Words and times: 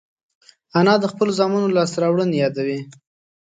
انا 0.79 0.93
د 0.99 1.05
خپلو 1.11 1.31
زامنو 1.39 1.73
لاسته 1.75 1.97
راوړنې 2.03 2.37
یادوي 2.43 2.79